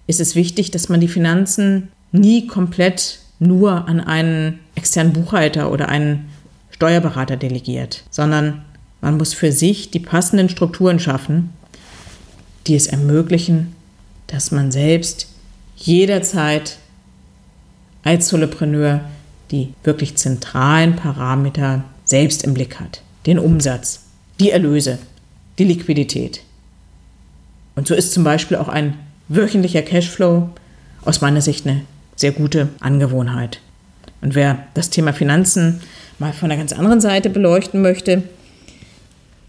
[0.07, 5.89] ist es wichtig, dass man die Finanzen nie komplett nur an einen externen Buchhalter oder
[5.89, 6.29] einen
[6.71, 8.65] Steuerberater delegiert, sondern
[9.01, 11.51] man muss für sich die passenden Strukturen schaffen,
[12.67, 13.75] die es ermöglichen,
[14.29, 15.29] dass man selbst
[15.77, 16.79] jederzeit
[18.05, 19.01] als Solopreneur
[19.53, 23.03] die wirklich zentralen Parameter selbst im Blick hat.
[23.27, 24.07] Den Umsatz,
[24.41, 24.99] die Erlöse,
[25.59, 26.41] die Liquidität.
[27.77, 28.95] Und so ist zum Beispiel auch ein
[29.29, 30.49] wöchentlicher Cashflow
[31.05, 31.83] aus meiner Sicht eine
[32.17, 33.61] sehr gute Angewohnheit.
[34.21, 35.81] Und wer das Thema Finanzen
[36.19, 38.23] mal von einer ganz anderen Seite beleuchten möchte,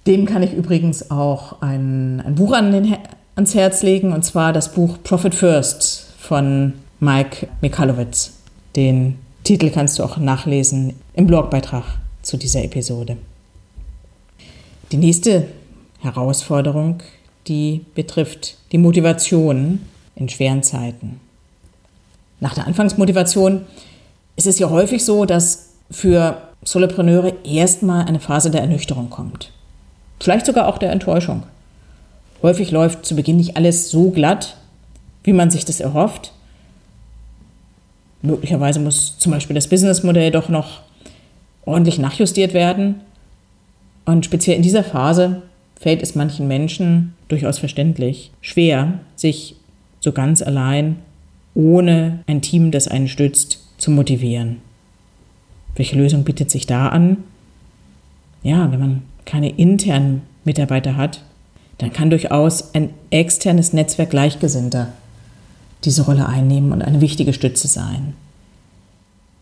[0.05, 2.97] dem kann ich übrigens auch ein, ein Buch an den,
[3.35, 8.42] ans Herz legen, und zwar das Buch Profit First von Mike Mikalowitz.
[8.75, 11.83] Den Titel kannst du auch nachlesen im Blogbeitrag
[12.21, 13.17] zu dieser Episode.
[14.91, 15.47] Die nächste
[15.99, 17.01] Herausforderung,
[17.47, 19.81] die betrifft die Motivation
[20.15, 21.19] in schweren Zeiten.
[22.39, 23.61] Nach der Anfangsmotivation
[24.35, 29.51] ist es ja häufig so, dass für Solopreneure erstmal eine Phase der Ernüchterung kommt.
[30.19, 31.43] Vielleicht sogar auch der Enttäuschung.
[32.41, 34.57] Häufig läuft zu Beginn nicht alles so glatt,
[35.23, 36.33] wie man sich das erhofft.
[38.23, 40.79] Möglicherweise muss zum Beispiel das Businessmodell doch noch
[41.65, 43.01] ordentlich nachjustiert werden.
[44.05, 45.43] Und speziell in dieser Phase
[45.79, 49.57] fällt es manchen Menschen durchaus verständlich schwer, sich
[49.99, 50.97] so ganz allein,
[51.53, 54.57] ohne ein Team, das einen stützt, zu motivieren.
[55.75, 57.17] Welche Lösung bietet sich da an?
[58.41, 61.23] Ja, wenn man keine internen Mitarbeiter hat,
[61.77, 64.93] dann kann durchaus ein externes Netzwerk Gleichgesinnter
[65.85, 68.13] diese Rolle einnehmen und eine wichtige Stütze sein.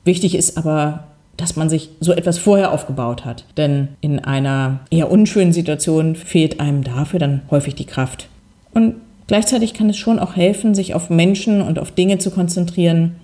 [0.03, 1.05] Wichtig ist aber,
[1.37, 3.45] dass man sich so etwas vorher aufgebaut hat.
[3.57, 8.27] Denn in einer eher unschönen Situation fehlt einem dafür dann häufig die Kraft.
[8.73, 8.95] Und
[9.27, 13.15] gleichzeitig kann es schon auch helfen, sich auf Menschen und auf Dinge zu konzentrieren,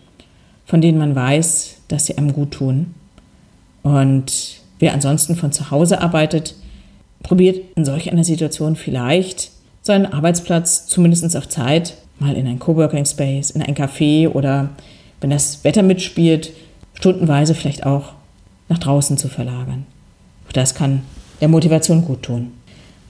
[0.65, 2.93] von denen man weiß, dass sie einem gut tun.
[3.84, 6.56] Und wer ansonsten von zu Hause arbeitet,
[7.23, 9.51] probiert in solch einer Situation vielleicht
[9.82, 14.69] seinen Arbeitsplatz zumindest auf Zeit mal in ein Coworking Space, in ein Café oder
[15.21, 16.51] wenn das Wetter mitspielt,
[16.93, 18.13] stundenweise vielleicht auch
[18.69, 19.86] nach draußen zu verlagern.
[20.47, 21.03] Auch das kann
[21.41, 22.51] der Motivation gut tun.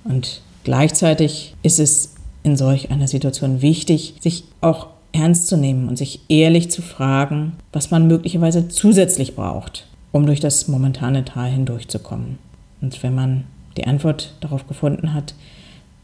[0.03, 5.97] Und gleichzeitig ist es in solch einer Situation wichtig, sich auch ernst zu nehmen und
[5.97, 12.37] sich ehrlich zu fragen, was man möglicherweise zusätzlich braucht, um durch das momentane Tal hindurchzukommen.
[12.81, 13.45] Und wenn man
[13.77, 15.33] die Antwort darauf gefunden hat,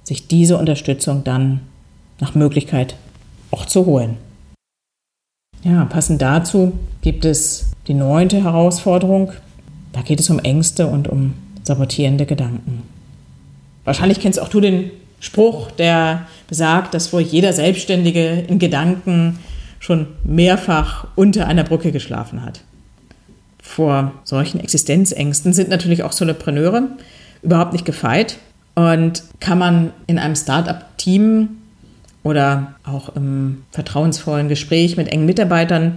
[0.04, 1.62] sich diese Unterstützung dann
[2.24, 2.96] nach Möglichkeit
[3.52, 4.16] auch zu holen.
[5.64, 9.34] Ja, passend dazu gibt es die neunte Herausforderung.
[9.92, 11.34] Da geht es um Ängste und um
[11.64, 12.84] sabotierende Gedanken.
[13.84, 19.40] Wahrscheinlich kennst auch du den Spruch, der besagt, dass wohl jeder Selbstständige in Gedanken
[19.80, 22.62] schon mehrfach unter einer Brücke geschlafen hat.
[23.62, 26.88] Vor solchen Existenzängsten sind natürlich auch Solopreneure
[27.42, 28.38] überhaupt nicht gefeit
[28.76, 31.50] und kann man in einem Start-up-Team
[32.24, 35.96] oder auch im vertrauensvollen Gespräch mit engen Mitarbeitern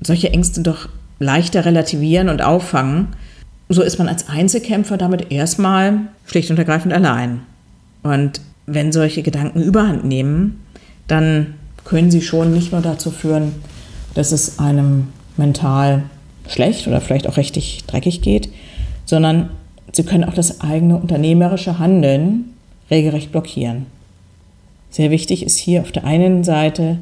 [0.00, 0.88] solche Ängste doch
[1.18, 3.08] leichter relativieren und auffangen.
[3.68, 7.40] So ist man als Einzelkämpfer damit erstmal schlicht und ergreifend allein.
[8.02, 10.60] Und wenn solche Gedanken überhand nehmen,
[11.06, 13.54] dann können sie schon nicht nur dazu führen,
[14.14, 16.02] dass es einem mental
[16.48, 18.48] schlecht oder vielleicht auch richtig dreckig geht,
[19.04, 19.50] sondern
[19.92, 22.52] sie können auch das eigene unternehmerische Handeln
[22.90, 23.86] regelrecht blockieren.
[24.96, 26.96] Sehr wichtig ist hier auf der einen Seite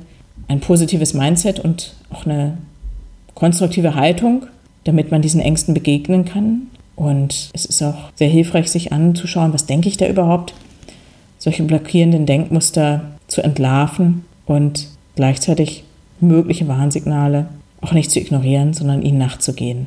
[0.48, 2.58] ein positives Mindset und auch eine
[3.36, 4.46] konstruktive Haltung,
[4.82, 6.62] damit man diesen Ängsten begegnen kann.
[6.96, 10.54] Und es ist auch sehr hilfreich, sich anzuschauen, was denke ich da überhaupt,
[11.38, 15.84] solche blockierenden Denkmuster zu entlarven und gleichzeitig
[16.18, 17.46] mögliche Warnsignale
[17.80, 19.86] auch nicht zu ignorieren, sondern ihnen nachzugehen.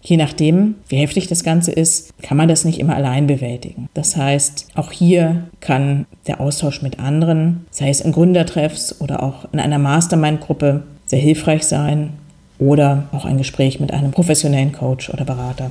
[0.00, 3.88] Je nachdem, wie heftig das Ganze ist, kann man das nicht immer allein bewältigen.
[3.94, 9.52] Das heißt, auch hier kann der Austausch mit anderen, sei es in Gründertreffs oder auch
[9.52, 12.12] in einer Mastermind-Gruppe, sehr hilfreich sein
[12.58, 15.70] oder auch ein Gespräch mit einem professionellen Coach oder Berater.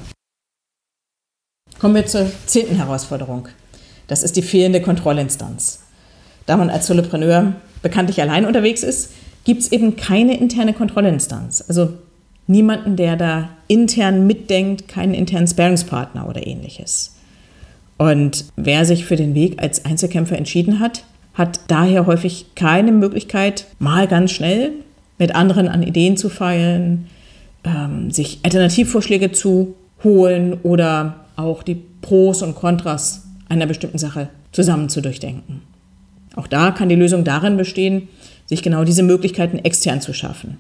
[1.80, 3.48] Kommen wir zur zehnten Herausforderung.
[4.08, 5.82] Das ist die fehlende Kontrollinstanz.
[6.46, 9.12] Da man als Solopreneur bekanntlich allein unterwegs ist,
[9.44, 11.64] gibt es eben keine interne Kontrollinstanz.
[11.68, 11.94] Also
[12.48, 17.16] niemanden, der da intern mitdenkt, keinen internen Sparingspartner oder ähnliches.
[17.98, 23.68] Und wer sich für den Weg als Einzelkämpfer entschieden hat, hat daher häufig keine Möglichkeit,
[23.80, 24.72] mal ganz schnell
[25.20, 27.08] mit anderen an Ideen zu feilen,
[27.64, 34.90] ähm, sich Alternativvorschläge zu holen oder auch die Pros und Kontras einer bestimmten Sache zusammen
[34.90, 35.62] zu durchdenken.
[36.36, 38.08] Auch da kann die Lösung darin bestehen,
[38.46, 40.58] sich genau diese Möglichkeiten extern zu schaffen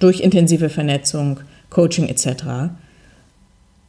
[0.00, 2.72] durch intensive Vernetzung, Coaching etc.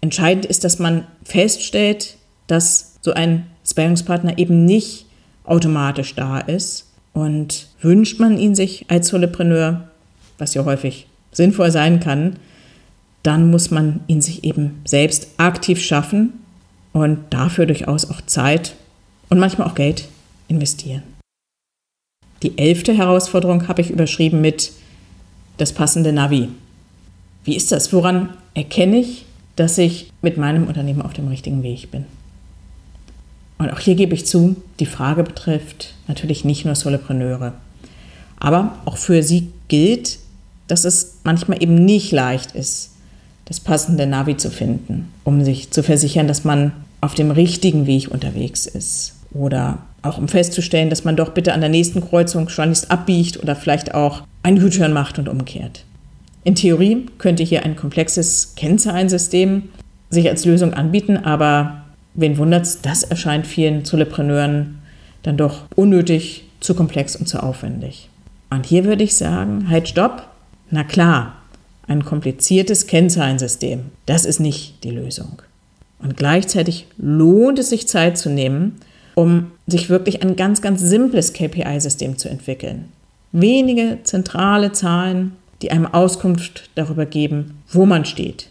[0.02, 5.06] Entscheidend ist, dass man feststellt, dass so ein Sparingspartner eben nicht
[5.44, 9.90] automatisch da ist und wünscht man ihn sich als Solopreneur,
[10.38, 12.38] was ja häufig sinnvoll sein kann,
[13.24, 16.34] dann muss man ihn sich eben selbst aktiv schaffen
[16.94, 18.76] und dafür durchaus auch Zeit
[19.30, 20.08] und manchmal auch Geld
[20.48, 21.04] investieren.
[22.44, 24.72] Die elfte Herausforderung habe ich überschrieben mit
[25.58, 26.50] das passende Navi.
[27.44, 27.92] Wie ist das?
[27.94, 32.06] Woran erkenne ich, dass ich mit meinem Unternehmen auf dem richtigen Weg bin?
[33.58, 37.54] Und auch hier gebe ich zu, die Frage betrifft natürlich nicht nur Solopreneure.
[38.40, 40.18] Aber auch für sie gilt,
[40.68, 42.92] dass es manchmal eben nicht leicht ist,
[43.46, 48.10] das passende Navi zu finden, um sich zu versichern, dass man auf dem richtigen Weg
[48.10, 49.14] unterwegs ist.
[49.34, 53.56] Oder auch um festzustellen, dass man doch bitte an der nächsten Kreuzung schleunigst abbiegt oder
[53.56, 55.86] vielleicht auch einen U-Turn macht und umkehrt.
[56.44, 59.70] In Theorie könnte hier ein komplexes Kennzahlensystem
[60.10, 64.80] sich als Lösung anbieten, aber wen wundert's, das erscheint vielen Solopreneuren
[65.24, 68.10] dann doch unnötig, zu komplex und zu aufwendig.
[68.50, 70.28] Und hier würde ich sagen, halt stopp.
[70.70, 71.36] Na klar,
[71.88, 75.42] ein kompliziertes Kennzahlensystem, das ist nicht die Lösung.
[76.00, 78.80] Und gleichzeitig lohnt es sich Zeit zu nehmen,
[79.16, 82.90] um sich wirklich ein ganz, ganz simples KPI-System zu entwickeln.
[83.32, 88.50] Wenige zentrale Zahlen, die einem Auskunft darüber geben, wo man steht.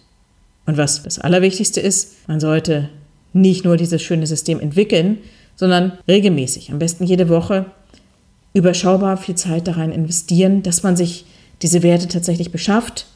[0.67, 2.89] Und was das Allerwichtigste ist, man sollte
[3.33, 5.19] nicht nur dieses schöne System entwickeln,
[5.57, 7.67] sondern regelmäßig, am besten jede Woche,
[8.55, 11.27] überschaubar viel Zeit darin investieren, dass man sich
[11.63, 13.07] diese Werte tatsächlich beschafft,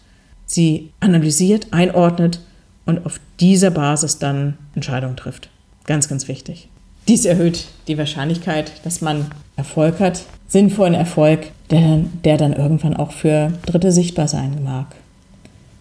[0.46, 2.40] sie analysiert, einordnet
[2.86, 5.48] und auf dieser Basis dann Entscheidungen trifft.
[5.86, 6.68] Ganz, ganz wichtig.
[7.08, 13.12] Dies erhöht die Wahrscheinlichkeit, dass man Erfolg hat, sinnvollen Erfolg, der, der dann irgendwann auch
[13.12, 14.86] für Dritte sichtbar sein mag.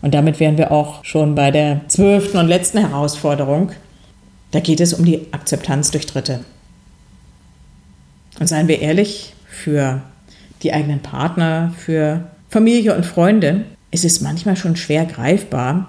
[0.02, 3.72] Und damit wären wir auch schon bei der zwölften und letzten Herausforderung.
[4.52, 6.42] Da geht es um die Akzeptanz durch Dritte.
[8.40, 10.02] Und seien wir ehrlich, für
[10.62, 15.88] die eigenen Partner, für Familie und Freunde ist es manchmal schon schwer greifbar,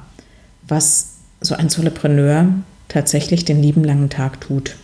[0.69, 2.47] was so ein Solopreneur
[2.89, 4.77] tatsächlich den lieben langen Tag tut.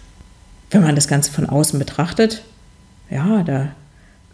[0.70, 2.42] Wenn man das Ganze von außen betrachtet,
[3.10, 3.72] ja, da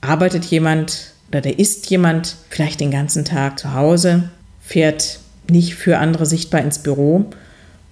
[0.01, 5.19] arbeitet jemand oder da ist jemand vielleicht den ganzen Tag zu Hause, fährt
[5.49, 7.31] nicht für andere sichtbar ins Büro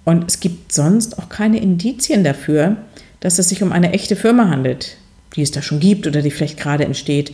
[0.05, 2.77] und es gibt sonst auch keine Indizien dafür,
[3.21, 4.99] dass es sich um eine echte Firma handelt,
[5.35, 7.33] die es da schon gibt oder die vielleicht gerade entsteht.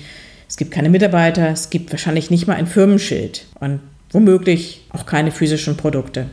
[0.48, 3.80] Es gibt keine Mitarbeiter, es gibt wahrscheinlich nicht mal ein Firmenschild und
[4.12, 6.26] womöglich auch keine physischen Produkte.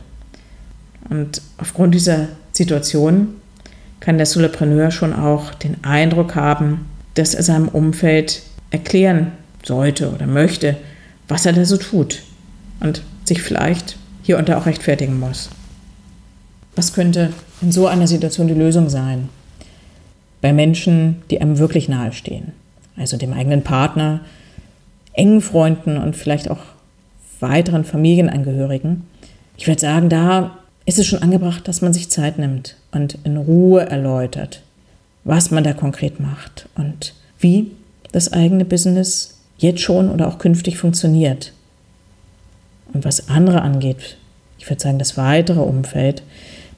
[1.10, 3.34] Und aufgrund dieser Situation
[4.08, 8.40] kann der Solopreneur schon auch den Eindruck haben, dass er seinem Umfeld
[8.70, 10.78] erklären sollte oder möchte,
[11.28, 12.22] was er da so tut
[12.80, 15.50] und sich vielleicht hier und da auch rechtfertigen muss.
[16.74, 19.28] Was könnte in so einer Situation die Lösung sein?
[20.40, 22.52] Bei Menschen, die einem wirklich nahestehen,
[22.96, 24.20] also dem eigenen Partner,
[25.12, 26.60] engen Freunden und vielleicht auch
[27.40, 29.02] weiteren Familienangehörigen.
[29.58, 30.56] Ich würde sagen, da
[30.88, 34.62] ist es schon angebracht, dass man sich Zeit nimmt und in Ruhe erläutert,
[35.22, 37.72] was man da konkret macht und wie
[38.12, 41.52] das eigene Business jetzt schon oder auch künftig funktioniert.
[42.94, 44.16] Und was andere angeht,
[44.58, 46.22] ich würde sagen, das weitere Umfeld,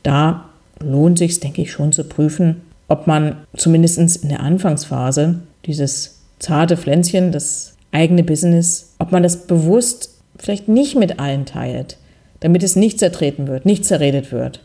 [0.02, 0.46] da
[0.80, 6.76] lohnt sich, denke ich, schon zu prüfen, ob man zumindest in der Anfangsphase dieses zarte
[6.76, 11.96] Pflänzchen, das eigene Business, ob man das bewusst vielleicht nicht mit allen teilt,
[12.40, 14.60] damit es nicht zertreten wird, nicht zerredet wird,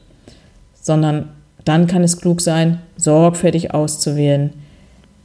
[0.81, 1.29] sondern
[1.63, 4.53] dann kann es klug sein, sorgfältig auszuwählen,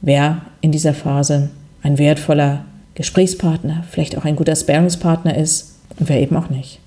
[0.01, 1.49] wer in dieser Phase
[1.83, 6.79] ein wertvoller Gesprächspartner, vielleicht auch ein guter Sparingspartner ist und wer eben auch nicht.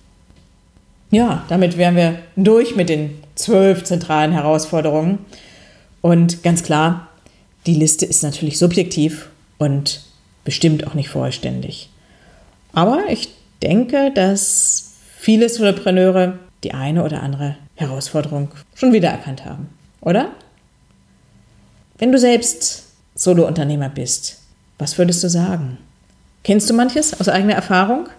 [1.11, 5.19] Ja, damit wären wir durch mit den zwölf zentralen Herausforderungen.
[6.01, 7.09] Und ganz klar,
[7.67, 10.03] die Liste ist natürlich subjektiv und
[10.45, 11.89] bestimmt auch nicht vollständig.
[12.73, 13.29] Aber ich
[13.63, 14.94] denke, dass
[15.25, 19.71] viele Solopreneure die eine oder andere Herausforderung schon wieder erkannt haben,
[20.03, 20.33] oder?
[21.97, 24.41] Wenn du selbst Solo-Unternehmer bist,
[24.79, 25.79] was würdest du sagen?
[26.43, 28.11] Kennst du manches aus eigener Erfahrung?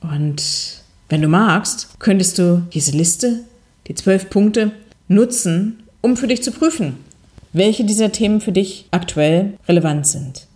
[0.00, 3.44] Und wenn du magst, könntest du diese Liste,
[3.86, 4.72] die zwölf Punkte,
[5.06, 6.96] nutzen, um für dich zu prüfen,
[7.52, 10.48] welche dieser Themen für dich aktuell relevant sind.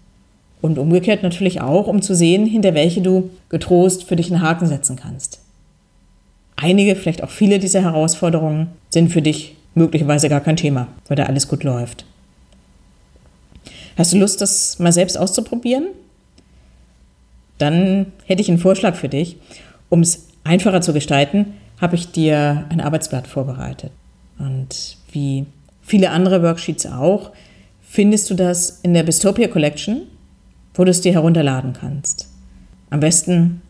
[0.64, 4.66] Und umgekehrt natürlich auch, um zu sehen, hinter welche du getrost für dich einen Haken
[4.66, 5.40] setzen kannst.
[6.56, 11.24] Einige, vielleicht auch viele dieser Herausforderungen sind für dich möglicherweise gar kein Thema, weil da
[11.24, 12.06] alles gut läuft.
[13.98, 15.88] Hast du Lust, das mal selbst auszuprobieren?
[17.58, 19.36] Dann hätte ich einen Vorschlag für dich.
[19.90, 23.90] Um es einfacher zu gestalten, habe ich dir ein Arbeitsblatt vorbereitet.
[24.38, 25.44] Und wie
[25.82, 27.32] viele andere Worksheets auch,
[27.82, 30.06] findest du das in der Bistopia Collection,
[30.74, 32.28] wo du es dir herunterladen kannst.
[32.90, 33.62] Am besten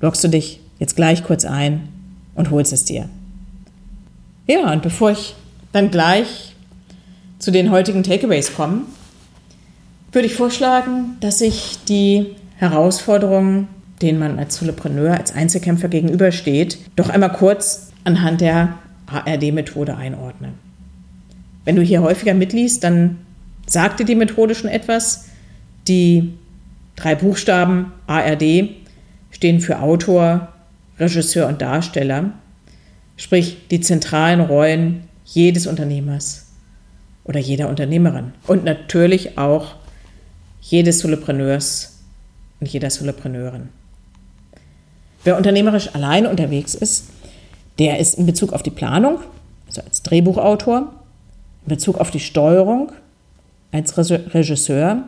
[0.00, 1.88] loggst du dich jetzt gleich kurz ein
[2.34, 3.08] und holst es dir.
[4.46, 5.34] Ja, und bevor ich
[5.72, 6.54] dann gleich
[7.38, 8.82] zu den heutigen Takeaways komme,
[10.12, 13.68] würde ich vorschlagen, dass ich die Herausforderungen,
[14.02, 18.74] denen man als Solopreneur, als Einzelkämpfer gegenübersteht, doch einmal kurz anhand der
[19.06, 20.52] ARD-Methode einordne.
[21.64, 23.18] Wenn du hier häufiger mitliest, dann
[23.66, 25.26] sagt dir die Methode schon etwas.
[25.86, 26.32] Die
[27.00, 28.70] drei Buchstaben ARD
[29.30, 30.48] stehen für Autor,
[30.98, 32.32] Regisseur und Darsteller,
[33.16, 36.46] sprich die zentralen Rollen jedes Unternehmers
[37.24, 39.76] oder jeder Unternehmerin und natürlich auch
[40.60, 42.00] jedes Solopreneurs
[42.60, 43.70] und jeder Solopreneurin.
[45.24, 47.08] Wer unternehmerisch alleine unterwegs ist,
[47.78, 49.20] der ist in Bezug auf die Planung,
[49.66, 50.92] also als Drehbuchautor,
[51.62, 52.92] in Bezug auf die Steuerung
[53.72, 55.04] als Regisseur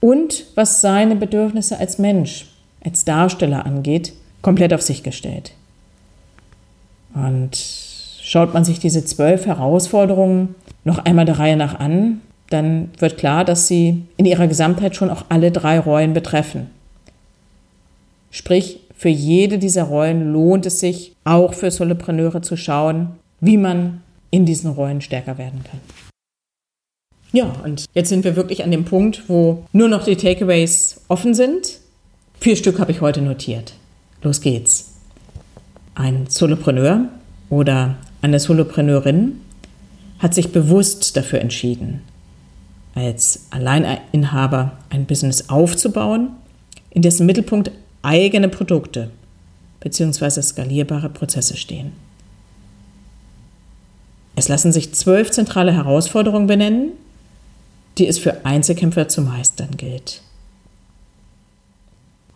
[0.00, 2.46] und was seine Bedürfnisse als Mensch,
[2.84, 5.52] als Darsteller angeht, komplett auf sich gestellt.
[7.14, 7.56] Und
[8.22, 13.44] schaut man sich diese zwölf Herausforderungen noch einmal der Reihe nach an, dann wird klar,
[13.44, 16.68] dass sie in ihrer Gesamtheit schon auch alle drei Rollen betreffen.
[18.30, 24.02] Sprich, für jede dieser Rollen lohnt es sich, auch für Solopreneure zu schauen, wie man
[24.30, 25.80] in diesen Rollen stärker werden kann.
[27.32, 31.34] Ja, und jetzt sind wir wirklich an dem Punkt, wo nur noch die Takeaways offen
[31.34, 31.78] sind.
[32.40, 33.74] Vier Stück habe ich heute notiert.
[34.22, 34.92] Los geht's.
[35.94, 37.08] Ein Solopreneur
[37.48, 39.40] oder eine Solopreneurin
[40.18, 42.02] hat sich bewusst dafür entschieden,
[42.94, 46.30] als Alleininhaber ein Business aufzubauen,
[46.90, 47.70] in dessen Mittelpunkt
[48.02, 49.10] eigene Produkte
[49.80, 50.42] bzw.
[50.42, 51.92] skalierbare Prozesse stehen.
[54.36, 56.92] Es lassen sich zwölf zentrale Herausforderungen benennen,
[58.00, 60.22] die es für Einzelkämpfer zu meistern gilt.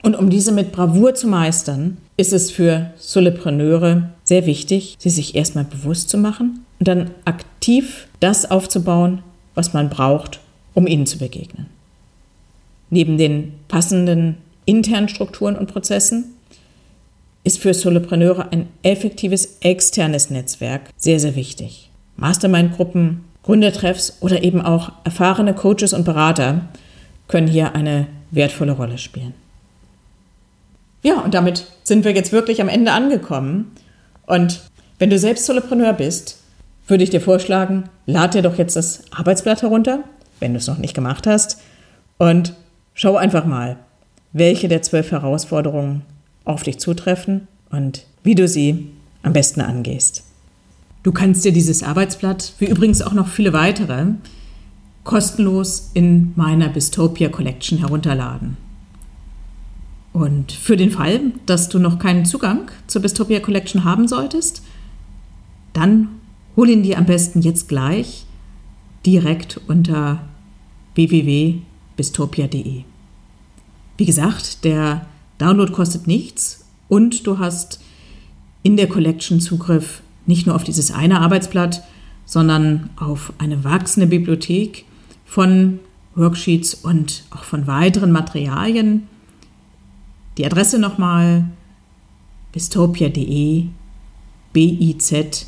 [0.02, 5.34] Und um diese mit Bravour zu meistern, ist es für Solopreneure sehr wichtig, sie sich
[5.34, 9.22] erstmal bewusst zu machen und dann aktiv das aufzubauen,
[9.54, 10.40] was man braucht,
[10.74, 11.66] um ihnen zu begegnen.
[12.90, 14.36] Neben den passenden
[14.66, 16.34] internen Strukturen und Prozessen
[17.42, 21.90] ist für Solopreneure ein effektives externes Netzwerk sehr, sehr wichtig.
[22.16, 26.62] Mastermind-Gruppen, Gründertreffs oder eben auch erfahrene Coaches und Berater
[27.28, 29.34] können hier eine wertvolle Rolle spielen.
[31.02, 33.72] Ja, und damit sind wir jetzt wirklich am Ende angekommen.
[34.26, 34.62] Und
[34.98, 36.38] wenn du selbst Solopreneur bist,
[36.88, 40.00] würde ich dir vorschlagen, lad dir doch jetzt das Arbeitsblatt herunter
[40.40, 41.60] wenn du es noch nicht gemacht hast.
[42.18, 42.54] Und
[42.92, 43.76] schau einfach mal,
[44.32, 46.02] welche der zwölf Herausforderungen
[46.44, 48.90] auf dich zutreffen und wie du sie
[49.22, 50.24] am besten angehst.
[51.04, 54.06] Du kannst dir dieses Arbeitsblatt, wie übrigens auch noch viele weitere,
[55.04, 58.56] kostenlos in meiner Bistopia Collection herunterladen.
[60.14, 64.62] Und für den Fall, dass du noch keinen Zugang zur Bistopia Collection haben solltest,
[65.74, 66.08] dann
[66.56, 68.24] hol ihn dir am besten jetzt gleich
[69.04, 70.22] direkt unter
[70.94, 72.84] www.bistopia.de.
[73.98, 75.04] Wie gesagt, der
[75.36, 77.80] Download kostet nichts und du hast
[78.62, 81.82] in der Collection Zugriff nicht nur auf dieses eine Arbeitsblatt,
[82.24, 84.84] sondern auf eine wachsende Bibliothek
[85.24, 85.80] von
[86.14, 89.08] Worksheets und auch von weiteren Materialien.
[90.38, 91.44] Die Adresse nochmal
[92.52, 93.66] biztopia.de,
[94.52, 95.46] B-I-Z,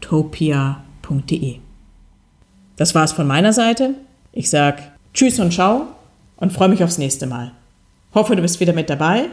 [0.00, 1.56] topia.de.
[2.76, 3.94] Das war's von meiner Seite.
[4.32, 5.88] Ich sag Tschüss und Ciao
[6.36, 7.52] und freue mich aufs nächste Mal.
[8.14, 9.26] Hoffe, du bist wieder mit dabei.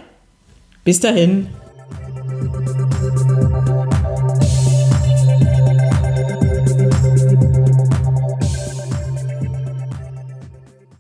[0.83, 1.47] Bis dahin.